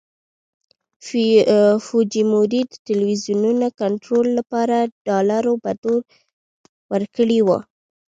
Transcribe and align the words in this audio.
فوجیموري 1.87 2.61
د 2.71 2.73
ټلویزیونونو 2.87 3.67
کنټرول 3.81 4.25
لپاره 4.37 4.77
ډالرو 5.07 5.53
بډو 5.63 5.95
ورکړي 6.91 7.39
وو. 7.47 7.59